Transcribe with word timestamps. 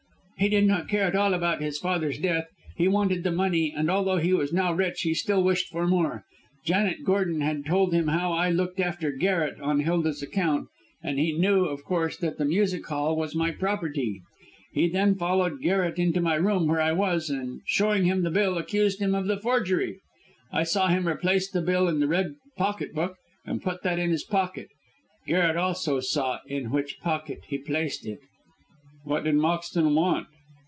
He 0.37 0.49
did 0.49 0.65
not 0.65 0.87
care 0.89 1.03
at 1.03 1.15
all 1.15 1.35
about 1.35 1.61
his 1.61 1.77
father's 1.77 2.17
death. 2.17 2.47
He 2.75 2.87
wanted 2.87 3.23
the 3.23 3.31
money; 3.31 3.71
and 3.77 3.91
although 3.91 4.17
he 4.17 4.33
was 4.33 4.51
now 4.51 4.73
rich 4.73 5.01
he 5.03 5.13
still 5.13 5.43
wished 5.43 5.67
for 5.67 5.85
more. 5.85 6.23
Janet 6.65 7.03
Gordon 7.03 7.41
had 7.41 7.63
told 7.63 7.93
him 7.93 8.07
how 8.07 8.31
I 8.31 8.49
looked 8.49 8.79
after 8.79 9.11
Garret 9.11 9.59
on 9.61 9.81
Hilda's 9.81 10.23
account, 10.23 10.67
and 11.03 11.19
he 11.19 11.33
knew, 11.37 11.65
of 11.65 11.83
course, 11.83 12.17
that 12.17 12.39
the 12.39 12.45
music 12.45 12.83
hall 12.87 13.15
was 13.15 13.35
my 13.35 13.51
property. 13.51 14.23
He 14.73 14.89
then 14.89 15.13
followed 15.13 15.61
Garret 15.61 15.99
into 15.99 16.21
my 16.21 16.33
room 16.37 16.65
where 16.65 16.81
I 16.81 16.93
was, 16.93 17.29
and, 17.29 17.61
showing 17.67 18.05
him 18.05 18.23
the 18.23 18.31
bill, 18.31 18.57
accused 18.57 18.99
him 18.99 19.13
of 19.13 19.27
the 19.27 19.37
forgery. 19.37 19.99
I 20.51 20.63
saw 20.63 20.87
him 20.87 21.07
replace 21.07 21.51
the 21.51 21.61
bill 21.61 21.87
in 21.87 21.99
the 21.99 22.07
red 22.07 22.33
pocket 22.57 22.95
book 22.95 23.17
and 23.45 23.61
put 23.61 23.83
that 23.83 23.99
in 23.99 24.09
his 24.09 24.23
pocket. 24.23 24.69
Garret 25.27 25.55
also 25.55 25.99
saw 25.99 26.39
in 26.47 26.71
which 26.71 26.97
pocket 26.99 27.41
he 27.47 27.59
placed 27.59 28.07
it." 28.07 28.17
"What 29.03 29.23
did 29.23 29.33
Moxton 29.33 29.95
want?" 29.95 30.27